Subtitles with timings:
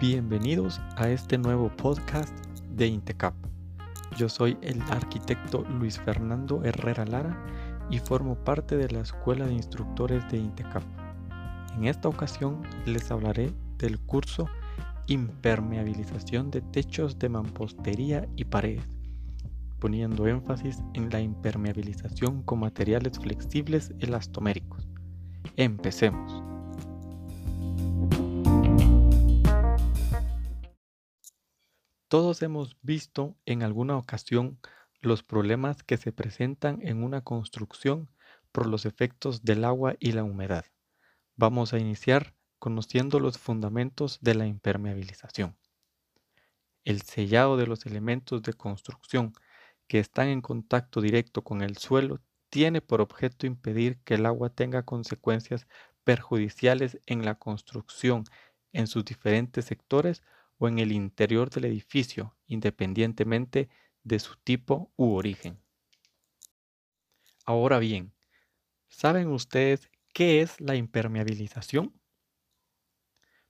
[0.00, 2.32] Bienvenidos a este nuevo podcast
[2.70, 3.34] de Intecap.
[4.16, 7.36] Yo soy el arquitecto Luis Fernando Herrera Lara
[7.90, 10.84] y formo parte de la Escuela de Instructores de Intecap.
[11.76, 14.46] En esta ocasión les hablaré del curso
[15.08, 18.86] Impermeabilización de techos de mampostería y paredes,
[19.80, 24.86] poniendo énfasis en la impermeabilización con materiales flexibles elastoméricos.
[25.56, 26.37] Empecemos.
[32.08, 34.58] Todos hemos visto en alguna ocasión
[35.02, 38.10] los problemas que se presentan en una construcción
[38.50, 40.64] por los efectos del agua y la humedad.
[41.36, 45.58] Vamos a iniciar conociendo los fundamentos de la impermeabilización.
[46.82, 49.34] El sellado de los elementos de construcción
[49.86, 54.48] que están en contacto directo con el suelo tiene por objeto impedir que el agua
[54.48, 55.68] tenga consecuencias
[56.04, 58.24] perjudiciales en la construcción
[58.72, 60.22] en sus diferentes sectores
[60.58, 63.68] o en el interior del edificio, independientemente
[64.02, 65.60] de su tipo u origen.
[67.44, 68.12] Ahora bien,
[68.88, 71.98] ¿saben ustedes qué es la impermeabilización?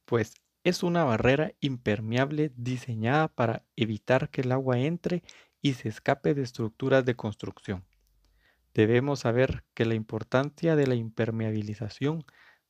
[0.04, 5.22] Pues es una barrera impermeable diseñada para evitar que el agua entre
[5.60, 7.84] y se escape de estructuras de construcción.
[8.74, 12.24] Debemos saber que la importancia de la impermeabilización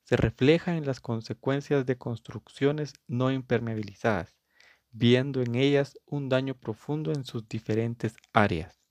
[0.08, 4.38] se refleja en las consecuencias de construcciones no impermeabilizadas,
[4.90, 8.87] viendo en ellas un daño profundo en sus diferentes áreas.